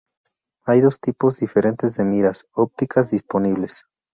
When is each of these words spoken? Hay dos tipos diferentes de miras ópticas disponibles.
Hay 0.65 0.81
dos 0.81 0.99
tipos 0.99 1.37
diferentes 1.39 1.95
de 1.95 2.05
miras 2.05 2.47
ópticas 2.53 3.11
disponibles. 3.11 3.83